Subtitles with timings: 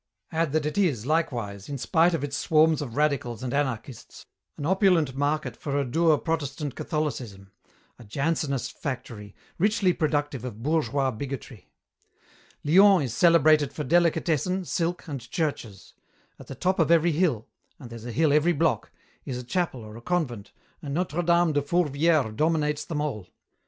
[0.31, 4.25] Add that it is likewise, in spite of its swarms of radicals and anarchists,
[4.57, 7.51] an opulent market for a dour Protestant Catholicism;
[7.99, 11.69] a Jansenist factory, richly productive of bourgeois bigotry.
[12.63, 15.93] "Lyons is celebrated for delicatessen, silk, and churches.
[16.39, 17.45] At the top of every hill
[17.77, 18.91] and there's a hill every block
[19.23, 23.27] is a chapel or a convent, and Notre Dame de Fourvière dominates them all.